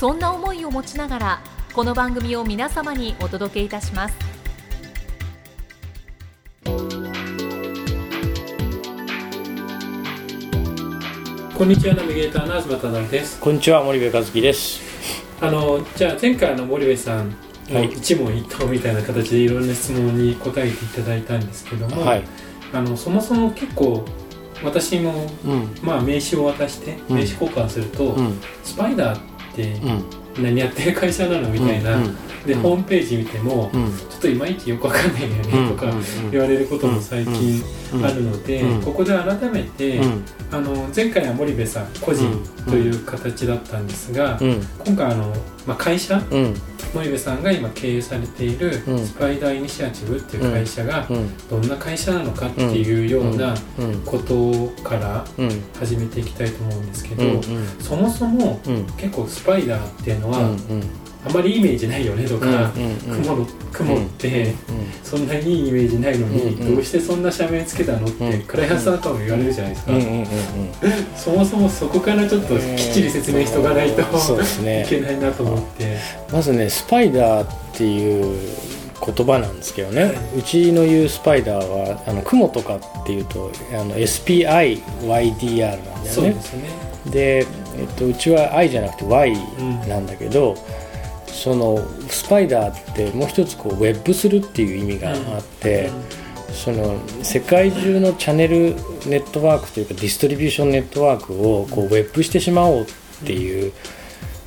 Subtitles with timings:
[0.00, 1.40] そんな思いを持ちながら
[1.74, 4.14] この番組を皆様にお届けいたします。
[11.54, 13.38] こんにちはナビゲーターの東忠です。
[13.40, 14.80] こんにちは森部和樹です。
[15.38, 17.36] あのじゃあ前回の森部さん
[17.68, 22.22] の一問一答みたいな形でいろんな質問に答えていただいたんですけども、はい。
[22.72, 24.06] あのそもそも結構
[24.64, 29.29] 私も、うんまあ、名刺を渡してうん名刺交換すると、うんスパイダーっ
[30.38, 32.60] 何やってる会社なのみたいな、うんで、うん。
[32.62, 33.96] ホームページ見ても、うん。
[33.96, 36.30] ちょっといまいちよくわかんないよね、とかうん。
[36.30, 38.04] 言われることも最近うん。
[38.04, 38.82] あるので、うん。
[38.82, 40.24] ここで改めて、うん。
[40.50, 44.66] あの前回は森部さん個人という形だったんですが、うん。
[44.86, 45.34] 今回あの、
[45.66, 46.54] まあ、会社うん
[46.94, 48.98] 森部さんが今経営されているうん。
[49.06, 51.48] スパイダーイニシアチブっていう会社がうん。
[51.48, 54.00] どんな会社なのかっていうようなうん。
[54.04, 55.50] ことからうん。
[55.78, 57.42] 始めていきたいと思うんですけど、うん。
[57.80, 58.84] そもそもうん。
[58.96, 60.82] 結構スパイダーっていうのはうん
[61.22, 64.54] あまりイメージないよねとか、うん雲の雲って
[65.04, 66.74] そんなにいいイメージないのにうんうん。
[66.76, 68.42] どうしてそんな社名つけたのってうん。
[68.42, 70.26] クライアントさんとも言われるじゃないですか、うんうんうん
[71.16, 74.86] そもそもそこからちょっときっちり説明しておかないと、いね。
[74.88, 75.98] けないなと思って。
[76.32, 78.34] まずねスパイダーっていう
[79.04, 80.16] 言葉なんですけどね、はい。
[80.38, 86.32] うちの言うスパイダーはあの雲とかっていうとあの SPIYDR なんだよね。
[86.32, 86.90] ですね。
[87.06, 87.46] で、
[87.78, 89.34] えっと、うちは I じゃなくて Y
[89.88, 90.54] なんだけど、
[91.42, 91.78] その
[92.10, 95.90] スパイダーってもう一つこうウェブするっていう意味があって、
[96.52, 98.74] その世界中のチャンネル
[99.06, 102.86] ネットワークというかディストリビューションネットワークをこうウェブしてしまおうっ
[103.24, 103.72] ていう、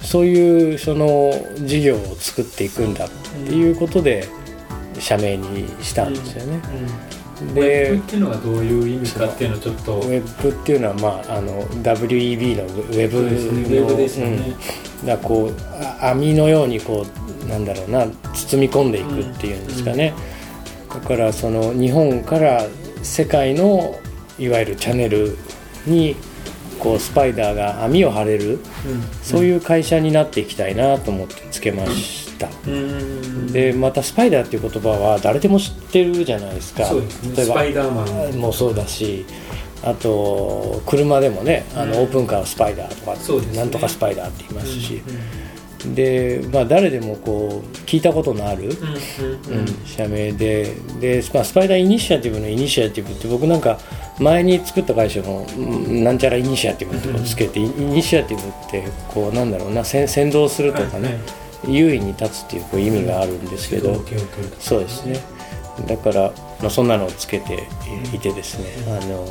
[0.01, 1.33] そういうその
[1.65, 4.27] 事業を作っていくんだっていうことで
[4.99, 6.61] 社名にしたんですよね。
[7.41, 9.95] ウェでブっていうのがどういう意味かっていうのをちょっと。
[9.95, 13.61] ウェブっていうのは、まあ、あの WEB のウェブそうですね。
[13.63, 14.55] ウェブですよね、
[14.87, 17.05] うんだこうあ網のようにこ
[17.45, 20.13] うなんだろうな包み込んでいくっていうんですかね、
[20.89, 22.65] だからその日本から
[23.01, 23.99] 世界の
[24.39, 25.37] いわゆるチャンネル
[25.85, 26.15] に
[26.79, 28.59] こうスパイダーが網を張れる
[29.21, 32.49] そういう会社になっていきたいなと思ってつけました、
[33.51, 36.83] でまたスパイダーっていう言葉は誰でも知ってるじゃないですか。
[36.91, 37.01] ね。
[37.35, 38.39] 例えばスパイダーマン。
[38.39, 39.25] もそうだし
[39.83, 43.57] あと車でもねあの、うんオープンカーはスパイダーとか、そうですね。
[43.57, 45.01] なんとかスパイダーって言いますし、
[45.85, 53.77] うんで、まあ、誰でもこう聞いたことのある、うん社名でで、まあ、スパイダーイニシアティブのイニシアティブって僕なんか
[54.17, 61.75] 前に作った会社もうんなんちゃらイニシアティブってことつけて、イニシアティブってこうなんだろうな先先導するとかね、はいはい。
[61.75, 64.01] 優位に立つっていうこう意味があるんですけど、
[64.59, 65.19] そうですね。
[65.87, 67.67] だから、まあ、そんなのをつけて
[68.13, 69.25] いてですねあの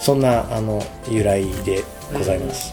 [0.00, 2.72] そんなあの由来でございます、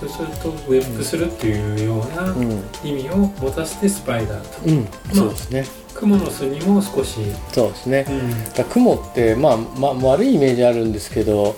[0.00, 2.50] そうするとウェブするっていうようなうん。
[2.82, 4.68] 意味を持たせてスパイダーと。
[4.68, 5.14] うん。
[5.14, 5.64] そうですね。
[5.94, 7.20] クモの巣にも少し、
[7.52, 8.06] そうですね。
[8.08, 8.54] うん。
[8.54, 11.54] だ雲って、まあまあ、悪いイメージあるんですけど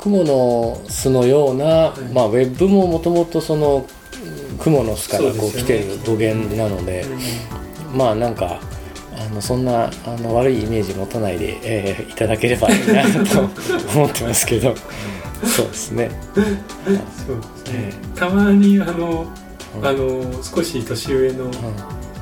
[0.00, 2.12] 雲の巣のような、い。
[2.12, 3.86] まあ、ウェブももともとその
[4.50, 7.04] うん雲の巣からこそう来てる語源なので
[7.94, 8.60] まあなんか
[9.18, 13.40] あのそんなあの悪いイメージ持たないで、えーいただければいいなと
[13.94, 14.74] 思ってますけど。
[15.44, 17.40] そうですね、そうですね。
[17.74, 19.26] えたまにあの、
[19.78, 19.86] うん。
[19.86, 21.52] あの少し年上のうん。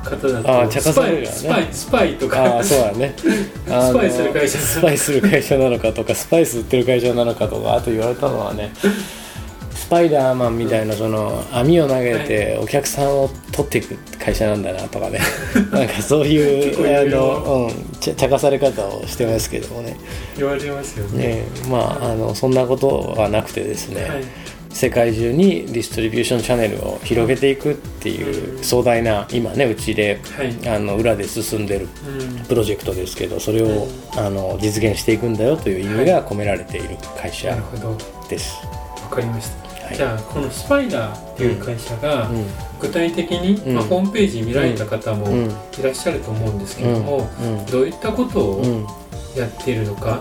[0.05, 1.27] 方だとあー茶化されるよね。
[1.29, 3.15] スパイスパイとかああそうだね。
[3.67, 4.59] スパイする会社。
[4.59, 8.71] スパイする会社なのかとかスパイス売ってる会社なのかとかあと言われたのはね
[9.85, 15.19] スパイダーマンみたいなその網を投げてお客さんを取っていく会社なんだなとかね。
[15.73, 19.95] なんかそういうあの、うん、ちゃ茶化され方をしてますけどもね。
[20.39, 21.27] 言われますよね。
[21.27, 24.11] ねまああのそんなことはなくてですね、はい。
[24.71, 31.89] 世界中にディストリビューションチャンネルを広げていくっていう壮大な今ねうちで、はい、あの裏で進んでる
[32.49, 33.87] プロジェクトですけどそれを、
[34.17, 37.55] あの実現していくんだよという意味が込められている会社
[38.31, 38.55] です。
[38.65, 42.31] わ、はい、かりましたじゃあこのスパイダーっていう会社が
[42.81, 45.27] 具体的に、まあ、ホームページ見られた方も
[45.79, 47.29] いらっしゃると思うんですけども、
[47.71, 48.87] どういったことを
[49.37, 50.21] やっているのか、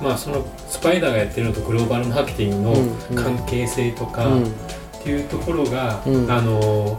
[0.00, 6.96] まあ、そのスパイダーがやってるのとグローバルマーケティングの関係性とかっていうところが、あの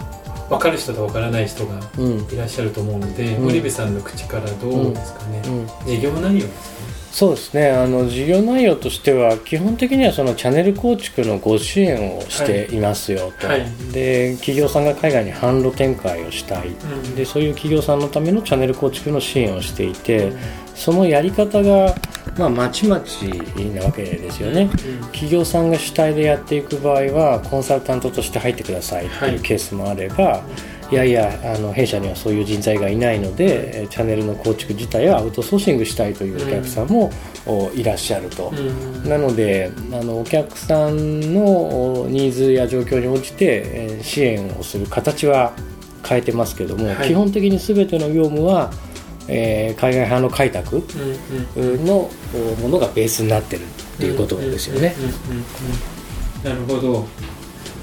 [0.53, 1.79] 分かる人と分からない人が
[2.31, 5.41] いらっしゃると思うので、森部さんの口からどうですかね、
[5.85, 6.93] 事業内容ですね？
[7.13, 7.69] そうですね。
[7.69, 12.79] あの事業内容としては基本的にはそのチャンネル構築のご支援をしてい。
[12.83, 13.59] ますよと、はい。
[13.61, 20.39] はい、で企業さんが海外に販路展開をしたい、うん、でそういう企業さんのためのチャンネル構築の支援をしていて、うん、
[20.75, 21.95] そのやり方が
[22.37, 23.25] まあ、まちまち
[23.75, 24.69] なわけですよね、うん、
[25.11, 37.09] 企業さんが主体でやっていく場合はコンサルタントとして入ってくださいっていうケースもあれば、はいいやいやあの弊社にはそういう人材がいないのでチャンネルの構築自体はアウトソーシングしたいというお客さんも、
[37.47, 45.53] うん、いらっしゃると、うん、なのであのお客さんのニーズや状況に応じて支援をする形は
[46.05, 48.71] 変えてますけども、はい、基本的に全ての業務は
[49.27, 50.83] えー、海外派の開拓
[51.55, 52.09] の
[52.61, 53.65] ものがベースになってるっ
[53.97, 54.95] ていうことですよね。
[56.43, 57.07] なるほど。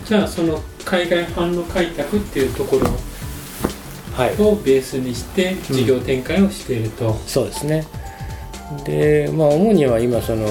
[0.05, 7.87] じゃあその海外販路開拓っていうところをベースにして事業展開をしていると、うん、そうですね。
[8.85, 10.47] でまあ主には今その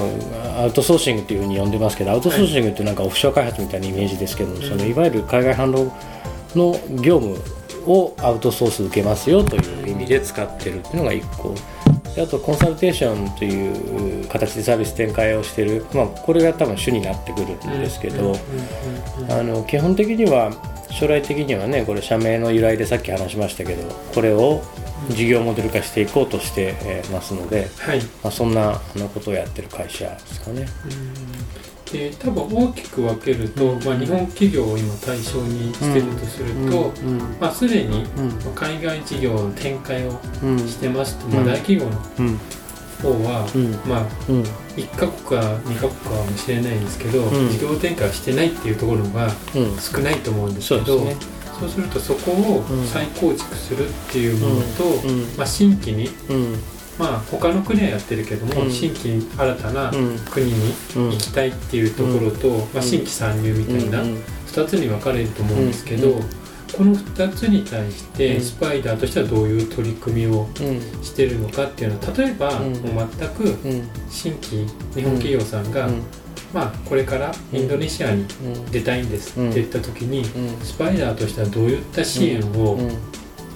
[0.58, 5.92] アウトソーシングというふうに呼んでますけどアウトソーシングってなんかオフショア開発みたいなイメージですけども、はい、そのいわゆる海外販路
[6.58, 7.38] の業務
[7.86, 11.56] をアウトソース受けますよという意味で使ってるっていうのが1個。
[12.18, 18.36] あとコンサルテーションという形でサービス展開をしている、まあ、これが多分主になってくるんですけど。
[19.30, 20.52] あの基本的には
[20.92, 23.84] 将来的にはねこれ社名の由来でさっき話しましたけど
[24.14, 24.64] これを
[25.10, 28.80] 事業モデル化していこうとしてますので、はい、まあ、そんな
[29.14, 30.68] ことをやってる会社ですかね。
[31.92, 36.94] で多分大きく分けると、まあ、日本企業を今対象にしてるとすると、
[37.40, 38.06] まあ、すでに
[38.56, 40.12] 海外事業の展開を
[40.68, 41.92] してますと、まあ、大企業の
[43.02, 43.48] 方は、
[43.88, 44.06] まあ、
[44.76, 49.30] 1カ国か2カ国かもしれないんですけど、事業展開はしてないっていうところが
[49.80, 51.08] 少ないと思うんですけど。
[51.60, 54.84] そうするとそこを再構築するっていうものと、
[55.38, 56.10] まあ、新規に
[57.00, 59.90] まあ他の国はやってるけども、うん、新規新たな
[60.30, 64.04] 国に行きたいっていうところと、まあ、新規参入みたいな
[64.48, 66.20] 2つに分かれると思うんですけど、
[66.76, 70.48] この2つに対してスパイダーとしてはどういう取り組みを
[71.02, 73.58] してるのかっていうのは例えば、もう全く
[74.10, 75.88] 新規日本企業さんが、
[76.54, 78.26] まあ、これからインドネシアに
[78.72, 80.26] 出たいんですって言った時に、
[80.64, 82.78] スパイダーとしてはどういった支援を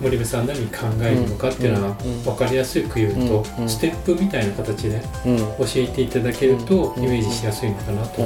[0.03, 1.93] 森部さんなりに考えるのかっていうのは
[2.25, 8.21] 分かりやすく言うと、ステップみたいな形で教えていただけるとイメージしやすいのかなと。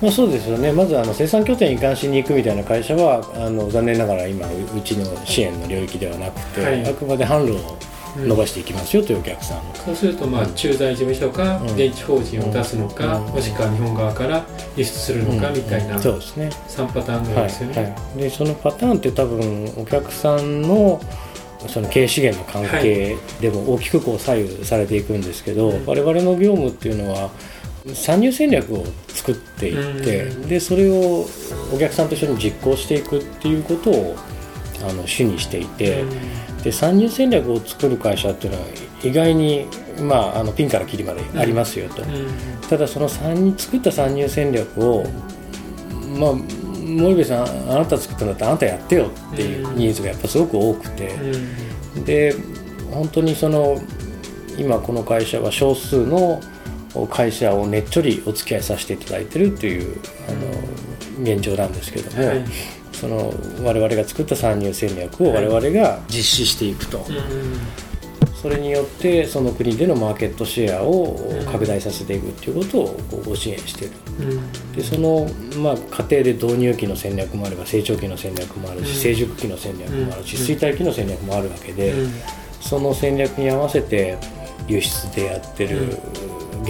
[0.00, 0.72] まあ、そうですよね。
[0.72, 7.76] まずあの生産拠点に関しに行くみたいな会社はあの残念ながら今うちの支援の領域ではなくて、はい、あくまで販路を
[8.16, 14.44] 伸ばしていきますよというお客さん、そうするとまあ駐在事務所か現地法人を出すのか、もしくは日本側から
[14.76, 16.50] 輸出するのかみたいな、そうですね。
[16.68, 17.84] 3パターンぐらいですよね、はい。
[17.84, 21.00] はい、でそのパターンって多分お客さんの
[21.68, 27.30] その経営資源の関係でも大きくこう左右されていくんですけど、はい、我々の業務っていうのは
[27.94, 31.26] 参入戦略を作っていって、でそれを
[31.74, 34.16] お客さんと一緒に実行していくっていうことを
[34.88, 36.04] あの主にしていて、
[36.62, 38.66] で参入戦略を作る会社っていうのは
[39.02, 39.66] 意外に、
[40.00, 42.02] まあ、あのピンからキリまでありますよと、
[42.68, 45.04] ただその作った参入戦略を、
[46.18, 51.12] まあ、森部さんあなた作ったんだったらあなたやってよっていうニーズがやっぱすごく多くて、
[52.04, 52.34] で
[52.90, 53.80] 本当にその
[54.58, 56.40] 今この会社は少数の
[57.10, 59.98] 会社をねっちょりお付き合いさせていただいてるっていう
[60.28, 62.44] あの現状なんですけども、はい、
[63.00, 67.06] その我々が作った参入戦略を我々が実施していくと、はい、
[68.34, 71.18] それによってその国でのマーケットシェアを
[71.50, 73.94] 拡大させていくっていうことをご支援している、
[74.74, 81.92] でその、まあ、過程で導入期の戦略もあれば成長期の戦略もあるし、成熟期の戦略もあるし、衰退期の戦略もあるわけで、
[82.60, 84.16] その戦略に合わせて
[84.66, 85.98] 輸出でやってる、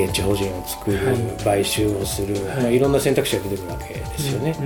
[0.04, 2.44] 現地法人を作る、はい、買収をする、はい。
[2.44, 4.56] まあ、いろんな選択肢が出てくるわけですよね。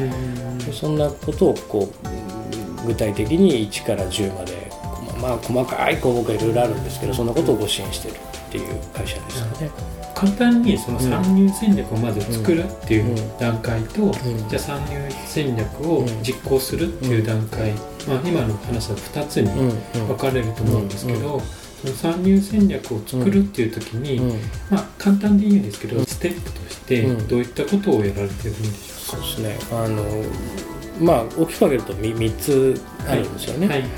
[0.67, 4.71] うん、そんなことをこう具体的に1から10まで、
[5.21, 9.71] まあ、細かい項目がいろいろあるんですけどそんなことをご支援してるっていう会社ですかね。
[10.15, 17.73] 簡単にその参入戦略をまず作るっていう段階と、うん、じゃあ参入戦略を実行するっていう段階、
[18.07, 19.49] まあ、今の話は2つに
[20.07, 21.41] 分かれると思うんですけど、
[21.81, 24.21] その参入戦略を作るっていう時に、
[24.71, 29.59] まあ、簡単でいいんですけどステップとしてどういったことをやられてるんでしょうか、そうですね。
[29.73, 30.05] あの
[31.01, 33.69] まあ大きく分けると 3, 3つあるんですよね。
[33.69, 33.81] はい。
[33.81, 33.91] はい。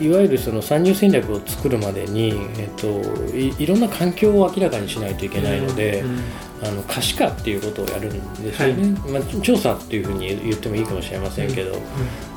[0.00, 3.02] いわゆるその参入戦略を作るまでに、えっと、
[3.36, 6.18] いいろんな環境を明らかにしないといけないので、うんうん、
[6.62, 11.80] あの可視化っていうことをやるんですよね、はい、まあ、調査っていうふうに言ってもいいかもしれませんけど、うん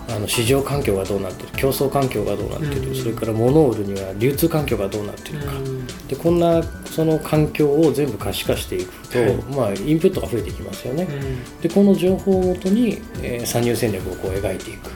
[0.10, 14.90] あの市場環境がどうなってる競争環境がどうなってる、うん、それから物を売るには流通環境がどうなってるか、うん、でこんなその環境を全部可視化していくと、はい、まあ、インプットが増えていきますよね、うん、でこの情報をもとに、えー、参入戦略をこう描いていく、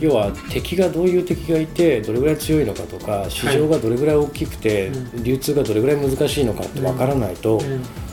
[0.00, 7.60] 要は敵がどういう敵がいてどれぐらい強いのかとか市場がどれぐらい大きくて、はい、流通がどれぐらい難しいのかって分からないと、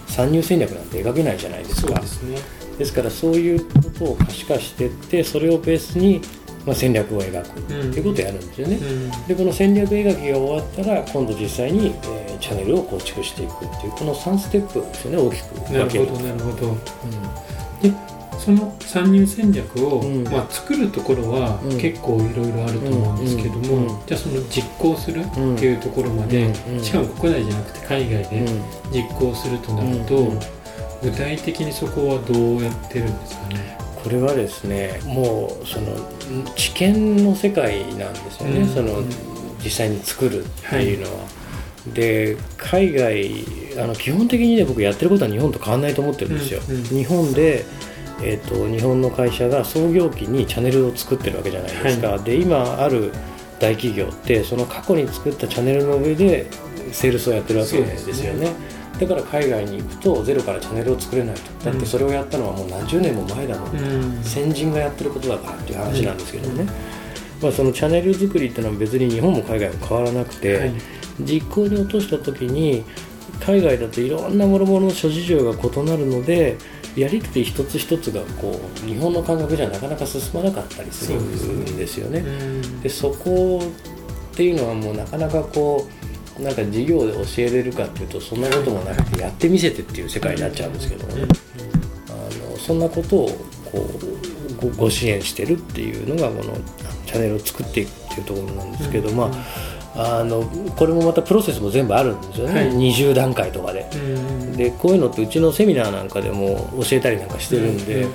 [0.07, 1.99] 参入戦略なんて描けないじゃないですか。
[1.99, 6.21] ですねですからそういうことを可視化していってそれをベースに
[6.65, 25.23] まあ、戦略を描くっていうことをやるんですよね、うん、でこの戦略描きが終わったら今度実際に、えー、チャンネルを構築していくっていうこの3ステップですよね大きくなるほどなるほど、うん、でその参入戦略を、うん、まあ、作るところは結構いろいろあると思うんですけども、じゃあその実行するっ
[25.57, 26.53] ていうところまで、
[26.83, 28.45] しかも国内じゃなくて海外で
[28.91, 30.33] 実行するとなると、
[31.03, 33.77] 具体的にそこはどうやってるんですかね？
[34.03, 35.95] これはですねもうその
[36.55, 39.01] 知見の世界なんですよね、うん、その
[39.63, 41.19] 実際に作るっていうのは。
[41.19, 41.25] は
[41.87, 43.45] い、で海外
[43.81, 46.61] あの基本的にね僕やってることは日本と変わらないと思ってるんですよ。
[46.67, 47.65] うんうん、日本で
[48.21, 53.11] えーと、日本の会社が創業期にチャンネルを作ってるわけじゃないですか、はい、で今ある
[53.59, 56.47] 大企業ってその過去に作ったチャンネルの上で
[56.91, 58.53] セールスをやってるわけですよね。
[59.05, 61.71] だから海外に行くとゼロからチャンネルを作れないと。
[61.71, 66.65] だってそれをやったのはもう何十年も前だもん、うん、先人がやってることだからっていう話なんですけどね、
[67.41, 70.73] まあ、そのチャンネル作りっていうのは別に日本も海外も変わらなくて、はい、
[71.19, 72.83] 実行に落とした時に
[73.39, 76.57] 海外だといろんなもろもろの諸事情が異なるので
[76.95, 82.23] やり取り一つ一つがこう日本の感覚じゃなかなか進まなかったりするんですよね。
[82.83, 83.61] で、そこ
[84.33, 86.12] っていうのはもうなかなかこう
[86.43, 91.27] なんか授業で教えれるかっていうとそんなこともなくてやってみせてっていう世界になっちゃうんですけどもね
[92.09, 93.29] あのそんなことを
[93.71, 96.55] こうご支援してるっていうのがこの
[97.05, 100.43] チャンネルを作っていくっていうところなんですけど、まああの
[100.75, 103.87] これもまたプロセスも全部あるんですよね、はい、20段階とかで、
[104.55, 108.07] でこういうのってうちのセミナーなんかでも教えたりなんかしてるんで、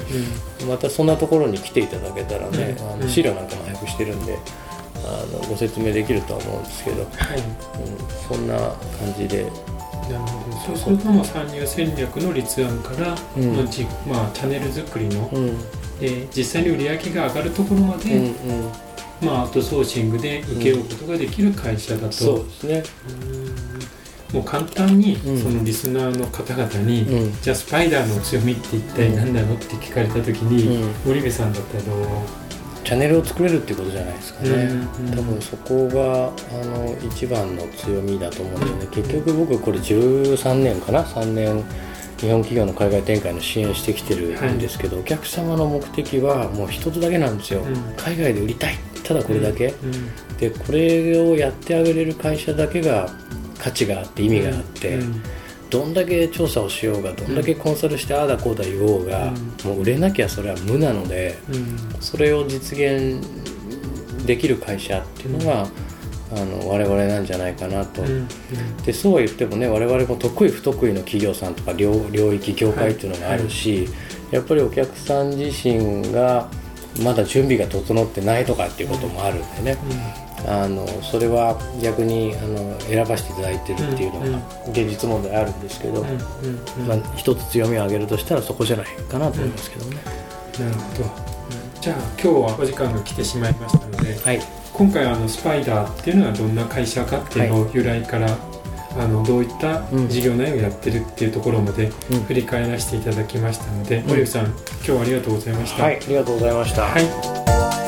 [0.67, 4.39] またそんなところに来ていただけたらね、あの資料なんかも配布してるんで。
[5.05, 7.09] あのご説明できるとは思うんですけど、はい。
[7.39, 9.45] うん、そんな感じで。
[9.45, 10.57] なるほど。
[10.59, 15.59] そうするとまあ参入戦略の立案から、うん、まあ、チャンネル作りの、うん、
[16.01, 18.29] で実際に売り上げが上がるところまで、うんう
[18.69, 18.73] ん、
[19.23, 22.83] まあ、アウトソーシングで請け負うことができる会社だと、そうですね。
[24.33, 32.05] もう簡単にそのリスナーの方々に、うん、じゃあスパイダーの強みって一体何なのって聞かれた時に、森部さんだったらどう？
[32.89, 38.87] チャンネルを作れるってことじゃないですかね、うんうん、多分そこがあの一番の強みだと思うんですよね。
[38.91, 41.63] 結局僕これ13年かな？3年
[42.19, 48.79] 日本企業の海外展開の支援してきてるんですけど、はい、お客様の目的はもう一つだけなんですよ、うん、海外で売りたい。
[49.05, 53.11] ただこれだけ、うんうん、でこれをやってあげれる会社だけが
[53.59, 54.99] 価値があって意味があって、
[55.71, 59.33] どんだけ調査をしようがどんだけコンサルしてああだこうだ言おうが、
[59.65, 61.39] もう売れなきゃそれは無なので、
[62.01, 63.23] それを実現
[64.27, 65.69] できる会社っていうのが、
[66.31, 68.03] あの我々なんじゃないかなと、
[68.85, 71.95] でそうは言ってもね我々も得意不得意の企業さんとか領
[72.35, 73.85] 域業界っていうのがあるし、はい。
[73.85, 73.95] はい、
[74.33, 76.49] やっぱりお客さん自身が
[77.03, 79.79] まだ準備が整ってないとかっていうこともあるんでね、
[80.47, 86.03] あのそれは逆にあの選ばせていただいてるっていうのが現実問題あるんですけど、
[86.87, 89.97] まあ、一つ強みを挙げるとしたらそこじゃないかなと思いますけどね。
[90.61, 91.39] なるほど。
[91.81, 94.41] じゃあ今日はお時間が来てしまいましたので、はい、
[94.73, 98.37] 今回あのスパイダーっていうのはどんな会社かっていうのを由来から、はい、
[98.99, 101.91] あのどういった事業内容をやってるっていうところまで
[102.27, 105.83] 振り返らせていただきましたので、うん、森さん今日はありがとうございました。
[105.85, 106.83] はい、ありがとうございました。
[106.83, 107.01] は
[107.85, 107.88] い